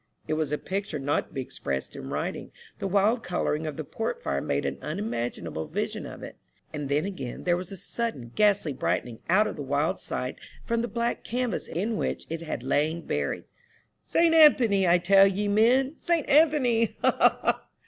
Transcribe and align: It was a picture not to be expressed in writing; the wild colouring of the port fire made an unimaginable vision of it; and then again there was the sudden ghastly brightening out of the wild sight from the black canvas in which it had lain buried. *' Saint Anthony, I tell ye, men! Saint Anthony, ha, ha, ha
It 0.27 0.33
was 0.33 0.51
a 0.51 0.57
picture 0.57 0.97
not 0.97 1.27
to 1.27 1.33
be 1.35 1.41
expressed 1.41 1.95
in 1.95 2.09
writing; 2.09 2.51
the 2.79 2.87
wild 2.87 3.21
colouring 3.21 3.67
of 3.67 3.77
the 3.77 3.83
port 3.83 4.23
fire 4.23 4.41
made 4.41 4.65
an 4.65 4.79
unimaginable 4.81 5.67
vision 5.67 6.07
of 6.07 6.23
it; 6.23 6.37
and 6.73 6.89
then 6.89 7.05
again 7.05 7.43
there 7.43 7.55
was 7.55 7.69
the 7.69 7.75
sudden 7.75 8.31
ghastly 8.33 8.73
brightening 8.73 9.19
out 9.29 9.45
of 9.45 9.57
the 9.57 9.61
wild 9.61 9.99
sight 9.99 10.37
from 10.65 10.81
the 10.81 10.87
black 10.87 11.23
canvas 11.23 11.67
in 11.67 11.97
which 11.97 12.25
it 12.31 12.41
had 12.41 12.63
lain 12.63 13.01
buried. 13.01 13.43
*' 13.79 13.97
Saint 14.03 14.33
Anthony, 14.33 14.87
I 14.87 14.97
tell 14.97 15.27
ye, 15.27 15.47
men! 15.47 15.93
Saint 15.99 16.27
Anthony, 16.27 16.97
ha, 17.03 17.15
ha, 17.19 17.39
ha 17.43 17.65